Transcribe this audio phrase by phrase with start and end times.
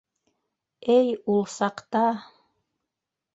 [0.93, 2.03] Эй, ул саҡта!